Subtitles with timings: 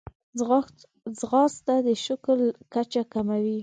[1.19, 2.37] ځغاسته د شکر
[2.73, 3.57] کچه کموي